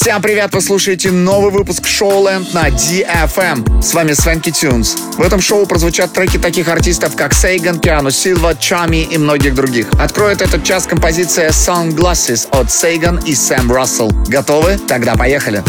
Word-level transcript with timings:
Всем 0.00 0.22
привет! 0.22 0.54
Вы 0.54 0.62
слушаете 0.62 1.10
новый 1.10 1.52
выпуск 1.52 1.82
Showland 1.82 2.54
на 2.54 2.70
DFM. 2.70 3.82
С 3.82 3.92
вами 3.92 4.14
Свенки 4.14 4.50
Тюнс. 4.50 4.96
В 5.18 5.20
этом 5.20 5.42
шоу 5.42 5.66
прозвучат 5.66 6.14
треки 6.14 6.38
таких 6.38 6.68
артистов, 6.68 7.14
как 7.16 7.34
Сейган, 7.34 7.78
Пиано 7.78 8.10
Силва, 8.10 8.54
Чами 8.54 9.02
и 9.02 9.18
многих 9.18 9.54
других. 9.54 9.88
Откроет 10.00 10.40
этот 10.40 10.64
час 10.64 10.86
композиция 10.86 11.50
Sunglasses 11.50 12.48
от 12.50 12.72
Сейган 12.72 13.18
и 13.18 13.34
Сэм 13.34 13.70
Рассел. 13.70 14.10
Готовы? 14.26 14.78
Тогда 14.88 15.16
поехали. 15.16 15.62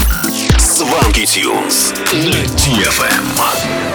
Сванки 0.58 1.26
Тюнс 1.26 1.92
на 2.14 2.46
DFM. 2.56 3.91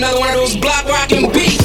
Another 0.00 0.18
one 0.18 0.30
of 0.30 0.36
those 0.36 0.56
block 0.56 0.86
rockin' 0.86 1.30
beat. 1.30 1.59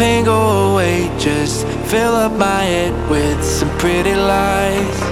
Pain 0.00 0.24
go 0.24 0.72
away, 0.72 1.10
just 1.18 1.66
fill 1.90 2.14
up 2.14 2.32
my 2.32 2.62
head 2.64 3.10
with 3.10 3.44
some 3.44 3.68
pretty 3.78 4.14
lies. 4.14 5.09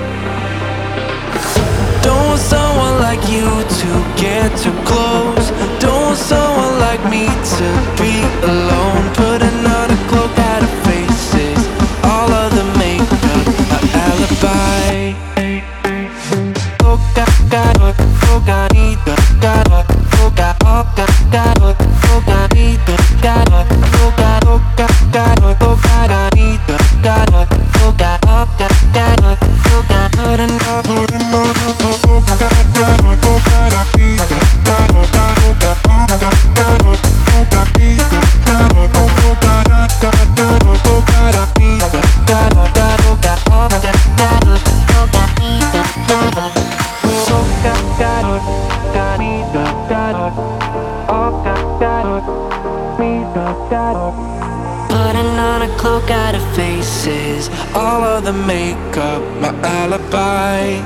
Putting 54.89 55.39
on 55.39 55.63
a 55.63 55.69
cloak 55.79 56.11
out 56.11 56.35
of 56.35 56.43
faces, 56.55 57.49
all 57.75 58.03
of 58.03 58.25
the 58.25 58.33
makeup, 58.33 59.23
my 59.41 59.53
alibi. 59.63 60.81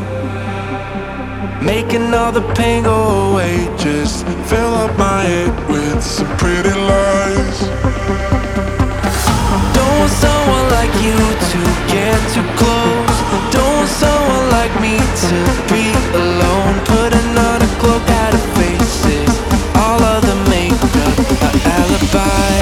Making 1.63 2.13
all 2.15 2.33
the 2.33 2.43
pain 2.55 2.85
go 2.85 3.31
away, 3.31 3.69
just 3.79 4.27
fill 4.49 4.75
up 4.75 4.97
my 4.99 5.23
head 5.23 5.69
with 5.69 6.03
some 6.03 6.29
pretty 6.37 6.71
lies. 6.71 7.59
Don't 9.77 9.99
want 10.01 10.13
someone 10.13 10.67
like 10.79 10.93
you 11.07 11.17
to 11.53 11.61
get 11.93 12.19
too 12.35 12.47
close. 12.59 12.92
Like 14.53 14.75
me 14.81 14.97
to 14.99 15.37
be 15.73 15.85
alone. 16.15 16.77
Putting 16.85 17.31
on 17.49 17.63
a 17.63 17.71
cloak 17.81 18.07
out 18.23 18.35
of 18.35 18.45
faces, 18.57 19.31
all 19.77 20.03
of 20.03 20.21
the 20.29 20.37
makeup, 20.51 21.17
my 21.41 21.53
alibi. 21.79 22.53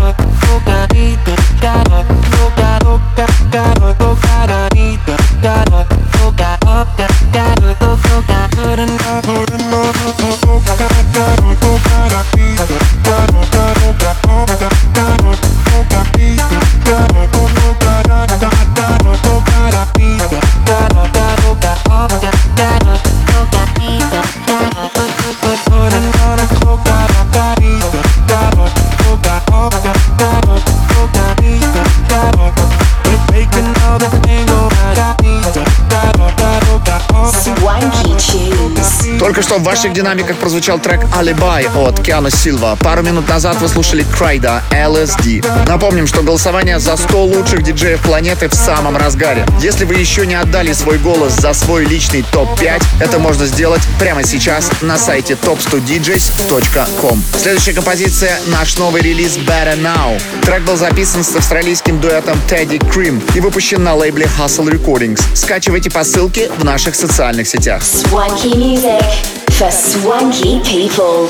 Swanky 0.00 0.19
что 39.50 39.58
в 39.58 39.64
ваших 39.64 39.92
динамиках 39.92 40.36
прозвучал 40.36 40.78
трек 40.78 41.00
«Алибай» 41.12 41.66
от 41.74 42.00
Киану 42.00 42.30
Силва. 42.30 42.76
Пару 42.76 43.02
минут 43.02 43.28
назад 43.28 43.56
вы 43.60 43.66
слушали 43.66 44.06
Крайда 44.16 44.62
LSD. 44.70 45.44
Напомним, 45.66 46.06
что 46.06 46.22
голосование 46.22 46.78
за 46.78 46.96
100 46.96 47.24
лучших 47.24 47.64
диджеев 47.64 48.00
планеты 48.00 48.48
в 48.48 48.54
самом 48.54 48.96
разгаре. 48.96 49.44
Если 49.60 49.84
вы 49.84 49.94
еще 49.94 50.24
не 50.24 50.36
отдали 50.36 50.72
свой 50.72 50.98
голос 50.98 51.32
за 51.32 51.52
свой 51.52 51.84
личный 51.84 52.24
топ-5, 52.30 52.80
это 53.00 53.18
можно 53.18 53.44
сделать 53.44 53.82
прямо 53.98 54.22
сейчас 54.22 54.70
на 54.82 54.96
сайте 54.96 55.34
top100djs.com. 55.34 57.20
Следующая 57.36 57.72
композиция— 57.72 58.38
наш 58.46 58.78
новый 58.78 59.02
релиз 59.02 59.36
Better 59.36 59.76
Now. 59.82 60.22
Трек 60.42 60.62
был 60.62 60.76
записан 60.76 61.24
с 61.24 61.34
австралийским 61.34 62.00
дуэтом 62.00 62.38
Teddy 62.48 62.78
Cream 62.78 63.20
и 63.34 63.40
выпущен 63.40 63.82
на 63.82 63.96
лейбле 63.96 64.28
Hustle 64.38 64.70
Recordings. 64.70 65.20
Скачивайте 65.34 65.90
по 65.90 66.04
ссылке 66.04 66.48
в 66.56 66.64
наших 66.64 66.94
социальных 66.94 67.48
сетях. 67.48 67.82
Swanky 67.82 68.54
music 68.54 69.02
for 69.60 69.70
swanky 69.70 70.58
people. 70.60 71.28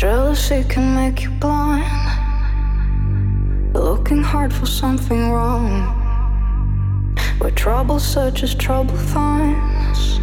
Jealousy 0.00 0.64
can 0.64 0.94
make 0.94 1.20
you 1.24 1.28
blind. 1.28 1.84
Looking 3.74 4.22
hard 4.22 4.50
for 4.50 4.64
something 4.64 5.30
wrong. 5.30 5.70
Where 7.38 7.50
trouble 7.50 8.00
searches, 8.00 8.54
trouble 8.54 8.96
finds. 8.96 10.18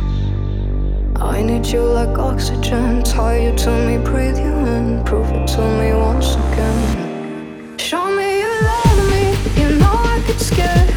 I 1.15 1.43
need 1.43 1.67
you 1.67 1.84
like 1.84 2.17
oxygen. 2.17 3.03
Tie 3.03 3.38
you 3.38 3.55
to 3.55 3.69
me, 3.86 3.97
breathe 4.03 4.39
you 4.39 4.55
in. 4.65 5.03
Prove 5.03 5.30
it 5.30 5.47
to 5.49 5.61
me 5.61 5.93
once 5.93 6.34
again. 6.34 7.78
Show 7.78 8.03
me 8.15 8.39
you 8.39 8.53
love 8.71 8.99
me. 9.11 9.25
You 9.61 9.78
know 9.78 9.93
I 9.93 10.23
get 10.25 10.39
scared. 10.39 10.96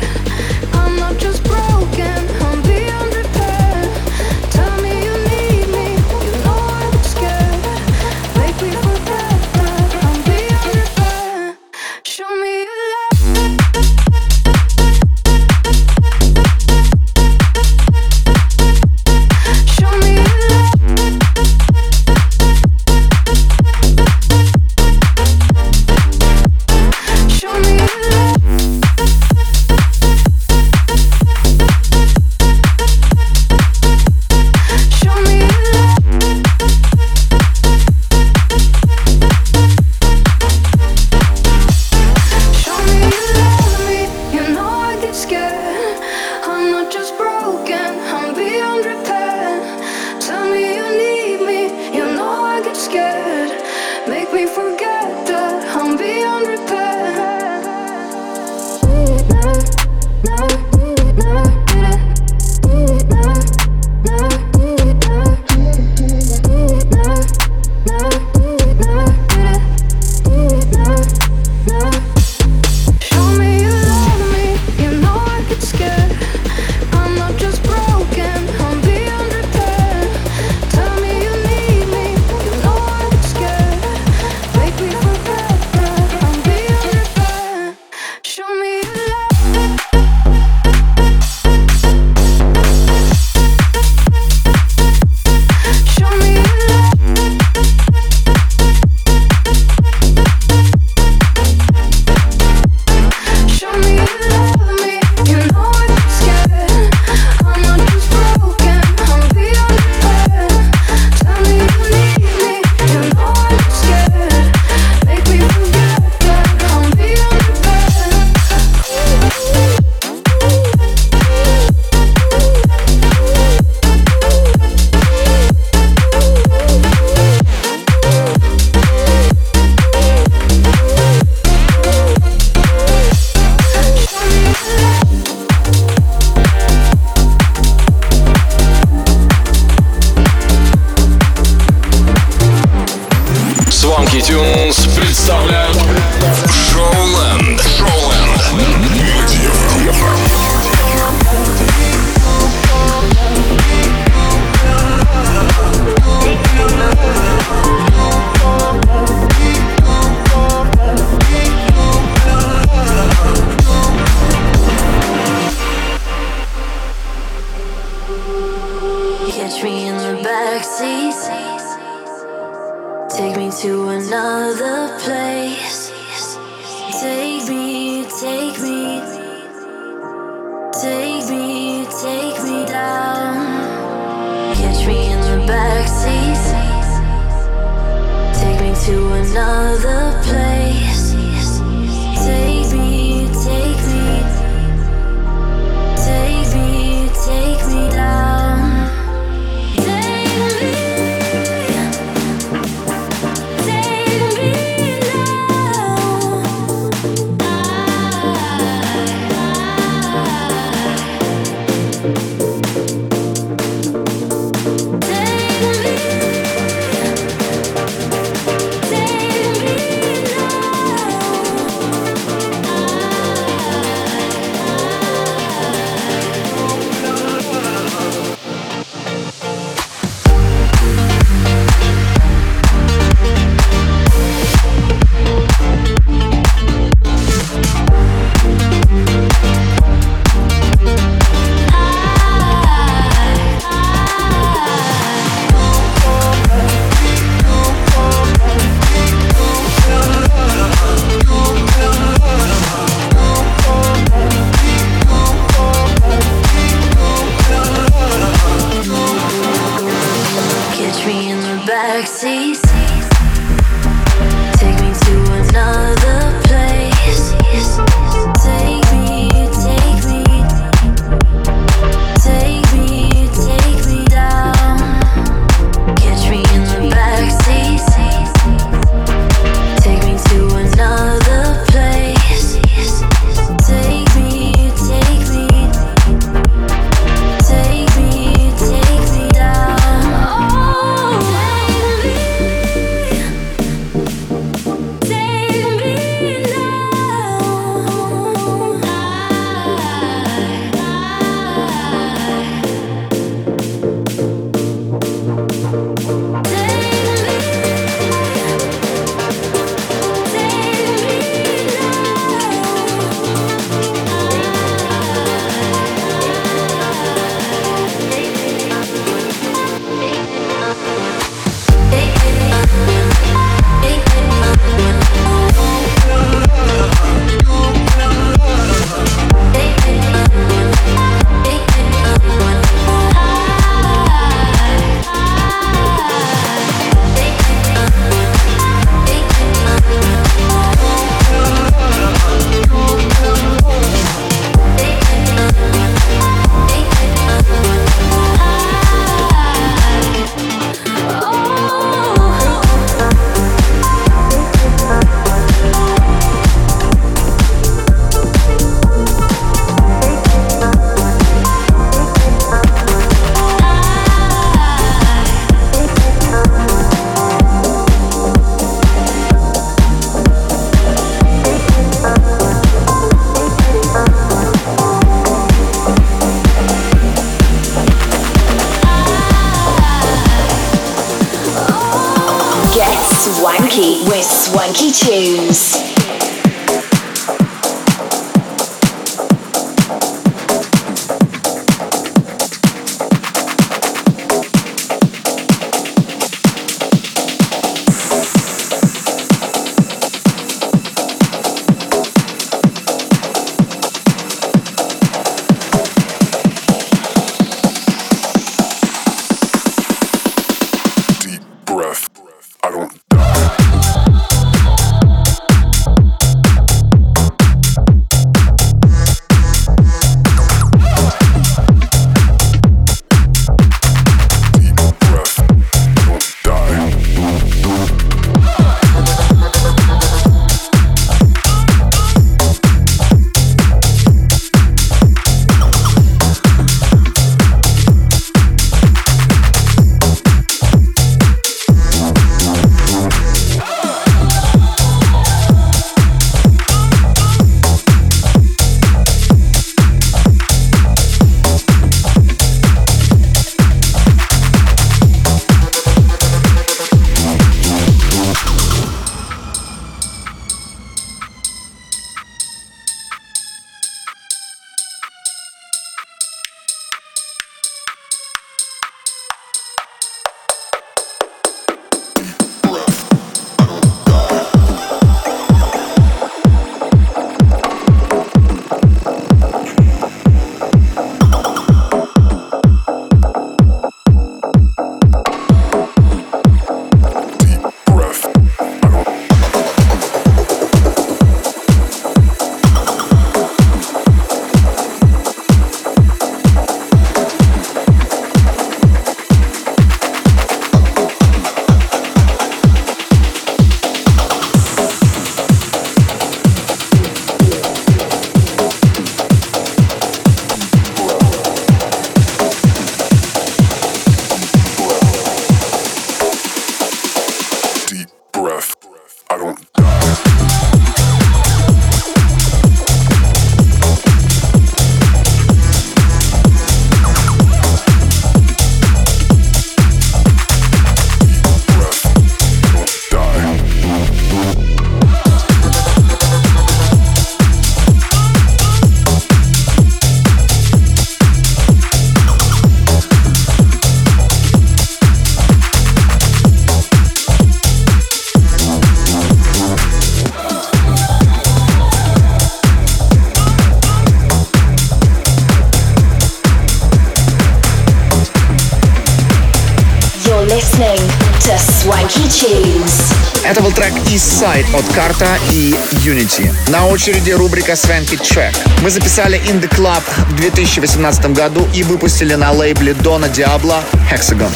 Inside 564.40 564.74
от 564.74 564.94
Карта 564.94 565.36
и 565.50 565.72
Unity. 566.02 566.50
На 566.70 566.86
очереди 566.86 567.30
рубрика 567.30 567.76
Свенки 567.76 568.14
Check. 568.14 568.56
Мы 568.82 568.88
записали 568.88 569.38
In 569.40 569.60
The 569.60 569.68
Club 569.68 570.02
в 570.30 570.36
2018 570.36 571.26
году 571.34 571.68
и 571.74 571.82
выпустили 571.82 572.34
на 572.36 572.50
лейбле 572.50 572.94
Дона 572.94 573.28
Диабло 573.28 573.84
Hexagon. 574.10 574.50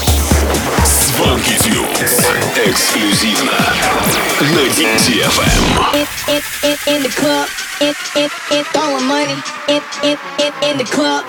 Свенки 0.87 1.59
Эксклюзивно. 2.67 3.53
in 6.87 7.03
the 7.03 7.09
club, 7.15 7.49
throwing 8.73 9.07
money. 9.07 9.37
In 10.63 10.79
the 10.79 10.85
club, 10.85 11.25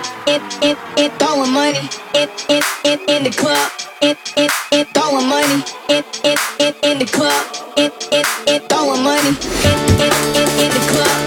throwing 1.19 1.51
money. 1.51 1.89
In 3.07 3.23
the 3.23 3.31
club, 3.31 3.71
throwing 4.93 5.27
money. 5.29 5.63
In 5.89 6.99
the 6.99 7.05
club, 7.05 7.45
it, 7.77 7.93
it, 8.11 8.25
it 8.47 8.69
throwing 8.69 9.03
money. 9.03 9.29
It, 9.29 9.85
it, 9.99 10.13
it 10.35 10.49
in 10.63 10.71
the 10.73 10.91
club. 10.91 11.24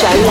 show 0.00 0.27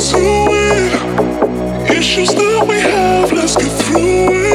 it. 0.50 1.90
Issues 1.90 2.28
that 2.30 2.66
we 2.66 2.80
have, 2.80 3.32
let's 3.32 3.56
get 3.56 3.70
through 3.82 4.50
it. 4.50 4.53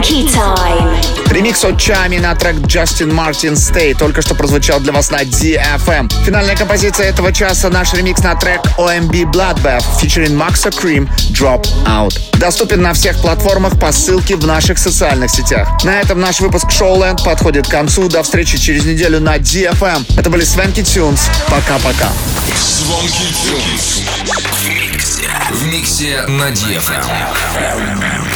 Swanky 0.00 0.26
Time. 0.32 1.30
Ремикс 1.30 1.62
от 1.62 1.78
Чами 1.78 2.16
на 2.18 2.34
трек 2.34 2.56
Justin 2.56 3.10
Martin 3.12 3.52
Stay 3.52 3.94
только 3.94 4.22
что 4.22 4.34
прозвучал 4.34 4.80
для 4.80 4.92
вас 4.92 5.10
на 5.10 5.22
DFM. 5.22 6.10
Финальная 6.24 6.56
композиция 6.56 7.10
этого 7.10 7.32
часа— 7.32 7.68
наш 7.70 7.92
ремикс 7.92 8.22
на 8.22 8.34
трек 8.34 8.62
OMB 8.78 9.30
Bloodbath 9.30 9.84
featuring 10.00 10.34
Maxa 10.34 10.70
Cream 10.70 11.06
Drop 11.32 11.66
Out. 11.86 12.18
Доступен 12.38 12.80
на 12.80 12.94
всех 12.94 13.20
платформах 13.20 13.78
по 13.78 13.92
ссылке 13.92 14.36
в 14.36 14.46
наших 14.46 14.78
социальных 14.78 15.30
сетях. 15.30 15.68
На 15.84 16.00
этом 16.00 16.18
наш 16.18 16.40
выпуск 16.40 16.68
Showland 16.70 17.22
подходит 17.22 17.66
к 17.66 17.70
концу. 17.70 18.08
До 18.08 18.22
встречи 18.22 18.56
через 18.56 18.86
неделю 18.86 19.20
на 19.20 19.36
DFM. 19.36 20.06
Это 20.16 20.30
были 20.30 20.44
Свенки 20.44 20.82
Тюнс. 20.82 21.28
Пока-пока. 21.48 22.08
Звонки 22.56 23.26
Тюнс. 23.44 24.02
В 24.50 24.66
миксе. 24.66 25.28
В 25.50 25.66
миксе 25.66 26.22
на 26.26 26.48
DFM. 26.50 28.30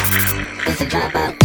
Photo, 0.74 1.43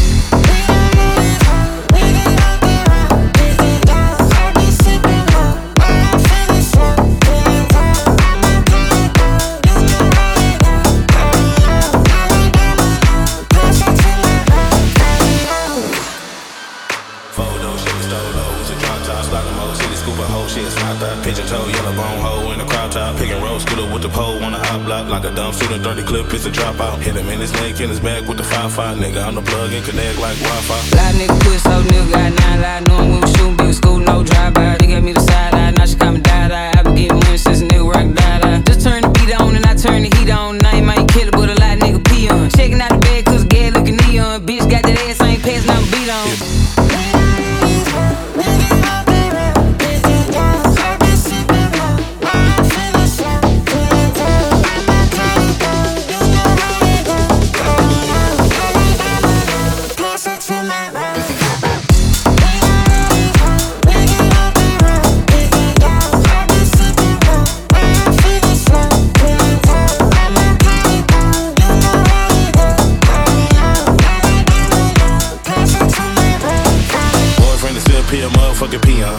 Pigeon 21.29 21.45
toe, 21.45 21.69
yellow 21.69 21.93
bone 21.93 22.21
hoe 22.25 22.51
in 22.53 22.57
the 22.57 22.65
crowd 22.65 22.91
top. 22.91 23.15
Pick 23.17 23.29
and 23.29 23.43
roll, 23.43 23.59
scooter 23.59 23.85
with 23.93 24.01
the 24.01 24.09
pole 24.09 24.41
on 24.41 24.51
the 24.51 24.57
hot 24.57 24.83
block. 24.83 25.07
Like 25.09 25.23
a 25.25 25.35
dumb 25.35 25.53
student, 25.53 25.83
30 25.83 26.01
clip, 26.01 26.33
it's 26.33 26.47
a 26.47 26.49
dropout. 26.49 26.97
Hit 27.05 27.13
him 27.13 27.29
in 27.29 27.39
his 27.39 27.53
neck, 27.53 27.79
in 27.79 27.89
his 27.89 27.99
back 27.99 28.27
with 28.27 28.37
the 28.37 28.43
5-5. 28.43 28.97
Nigga, 28.97 29.21
I'm 29.21 29.35
the 29.35 29.43
plug 29.43 29.71
and 29.71 29.85
connect 29.85 30.17
like 30.17 30.37
Wi 30.41 30.61
Fi. 30.65 30.79
Fly 30.89 31.11
nigga 31.21 31.37
quit, 31.45 31.59
so 31.61 31.83
nigga 31.85 32.09
got 32.09 32.33
nine 32.33 32.61
live. 32.65 32.87
Knowing 32.87 33.11
we 33.13 33.19
was 33.21 33.31
shooting, 33.37 33.57
big 33.57 33.73
school, 33.75 33.99
no 33.99 34.23
drive 34.23 34.55
by. 34.55 34.75
They 34.79 34.87
gave 34.87 35.03
me 35.03 35.13
the 35.13 35.21
side 35.21 35.53
eye, 35.53 35.69
now 35.69 35.85
she 35.85 35.97
me 35.97 36.19
die 36.19 36.47
die. 36.47 36.71
I 36.73 36.81
been 36.81 36.95
getting 36.95 37.19
money 37.19 37.37
since 37.37 37.61
nigga 37.61 37.85
rock 37.85 38.09
die 38.15 38.39
die. 38.39 38.61
Just 38.65 38.81
turn 38.81 39.03
the 39.03 39.09
beat 39.09 39.39
on 39.39 39.55
and 39.55 39.65
I 39.67 39.75
turn 39.75 40.01
the 40.01 40.09
heat 40.17 40.31
on. 40.31 40.65
Ain't 40.65 40.87
might 40.87 41.07
kill 41.13 41.27
it, 41.27 41.33
but 41.37 41.45
a 41.45 41.53
lot 41.61 41.77
nigga 41.77 42.01
pee 42.09 42.27
on. 42.27 42.49
Checking 42.49 42.81
out 42.81 42.89
the 42.89 42.97
bed, 43.05 43.18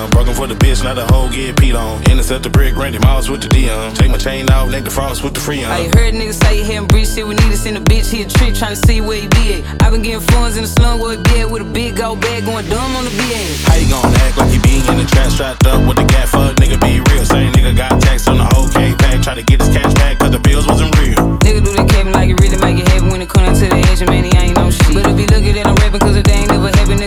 peon. 0.00 0.10
Broken 0.10 0.34
for 0.34 0.46
the 0.46 0.54
bitch, 0.54 0.82
not 0.82 0.94
the 0.94 1.06
hoe 1.12 1.28
get 1.30 1.56
peed 1.56 1.78
on. 1.78 2.02
Intercept 2.10 2.42
the 2.42 2.50
brick, 2.50 2.76
Randy 2.76 2.98
Moss 2.98 3.28
with 3.28 3.42
the 3.42 3.48
Deion. 3.48 3.94
Take 3.96 4.10
my 4.10 4.16
chain 4.16 4.48
off, 4.50 4.70
the 4.70 4.90
frost 4.90 5.22
with 5.22 5.34
the 5.34 5.40
Freon. 5.40 5.68
I 5.68 5.84
heard 5.96 6.14
niggas 6.14 6.42
say 6.42 6.62
he 6.62 6.72
hadn't 6.72 6.88
breached 6.88 7.14
shit. 7.14 7.26
We 7.26 7.34
need 7.34 7.50
to 7.50 7.56
send 7.56 7.76
a 7.76 7.80
bitch. 7.80 8.10
He 8.10 8.22
a 8.22 8.28
trick 8.28 8.54
trying 8.54 8.74
to 8.74 8.80
see 8.86 9.00
where 9.00 9.20
he 9.20 9.28
be 9.28 9.60
at. 9.60 9.82
I 9.82 9.90
been 9.90 10.02
getting 10.02 10.20
funds 10.32 10.56
in 10.56 10.62
the 10.62 10.68
slum 10.68 11.00
where 11.00 11.16
he 11.16 11.22
be 11.22 11.40
at 11.40 11.50
with 11.50 11.62
a 11.62 11.70
big 11.70 11.96
gold 11.96 12.20
bag 12.20 12.44
going 12.44 12.68
dumb 12.68 12.96
on 12.96 13.04
the 13.04 13.10
BA. 13.10 13.42
How 13.68 13.76
you 13.76 13.88
gon' 13.90 14.14
act 14.24 14.38
like 14.38 14.52
you 14.52 14.60
be 14.60 14.80
in 14.88 14.96
the 14.96 15.06
trap 15.06 15.30
strapped 15.30 15.66
up 15.66 15.86
with 15.86 15.96
the 15.96 16.04
gat 16.04 16.28
fuck? 16.28 16.56
Nigga 16.56 16.80
be 16.80 17.00
real. 17.12 17.24
Same 17.24 17.52
nigga 17.52 17.76
got 17.76 18.00
tax 18.00 18.26
on 18.28 18.38
the 18.38 18.44
whole 18.44 18.68
K 18.68 18.94
pack. 18.96 19.22
Try 19.22 19.34
to 19.34 19.42
get 19.42 19.60
his 19.60 19.68
cash 19.74 19.92
back 19.94 20.18
cause 20.18 20.30
the 20.30 20.40
bills 20.40 20.66
wasn't 20.66 20.96
real. 20.98 21.18
Nigga 21.44 21.64
do 21.64 21.72
that 21.76 21.88
cabin 21.88 22.12
like 22.12 22.30
it 22.30 22.40
really 22.40 22.58
make 22.58 22.78
it 22.78 22.88
happen 22.88 23.10
when 23.10 23.22
it 23.22 23.28
come 23.28 23.44
to 23.44 23.66
the 23.68 23.76
edge, 23.90 24.00
man, 24.08 24.24
he 24.24 24.32
ain't 24.36 24.56
no 24.56 24.70
shit. 24.70 24.94
But 24.94 25.06
if 25.06 25.18
he 25.18 25.26
looking 25.26 25.50
at 25.50 25.56
it, 25.56 25.66
I'm 25.66 25.74
rapping 25.76 26.00
cause 26.00 26.16
it 26.16 26.29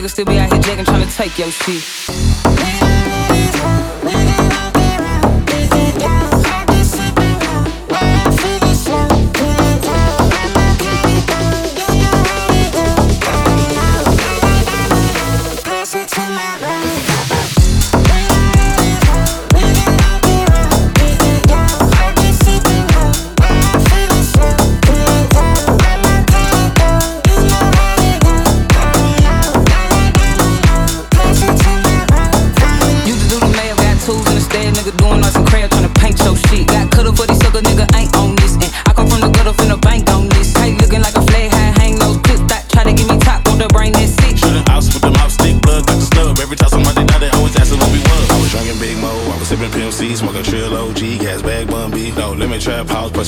ain't 0.04 0.10
never 0.10 0.10
happen, 0.10 0.10
nigga 0.10 0.10
still 0.10 0.26
be 0.26 0.40
out 0.40 0.52
here 0.52 0.62
jacking 0.62 0.86
trying 0.86 1.08
to 1.08 1.16
take 1.16 1.38
your 1.40 1.52
shit. 1.52 1.84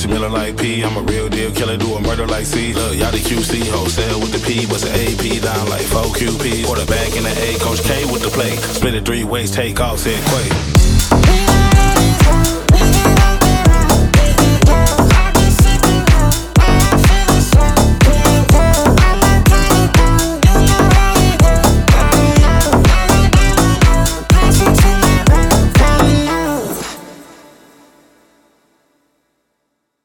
Miller 0.08 0.28
like 0.28 0.56
P, 0.56 0.82
I'm 0.82 0.96
a 0.96 1.02
real 1.02 1.28
deal 1.28 1.50
killer, 1.52 1.76
do 1.76 1.94
a 1.94 2.00
murder 2.00 2.26
like 2.26 2.46
C. 2.46 2.72
Look, 2.72 2.96
y'all 2.96 3.10
the 3.10 3.18
QC, 3.18 3.68
wholesale 3.70 4.20
with 4.20 4.32
the 4.32 4.46
P, 4.46 4.66
what's 4.66 4.84
an 4.84 4.92
AP 4.92 5.42
down 5.42 5.68
like 5.68 5.86
4 5.86 6.02
QP. 6.02 6.64
Quarterback 6.64 7.16
in 7.16 7.24
the 7.24 7.30
A, 7.30 7.58
Coach 7.58 7.82
K 7.82 8.04
with 8.12 8.22
the 8.22 8.28
play. 8.28 8.56
Split 8.56 8.94
it 8.94 9.04
three 9.04 9.24
ways, 9.24 9.50
take 9.50 9.80
off, 9.80 9.98
said 9.98 10.22
Quay. 10.22 10.75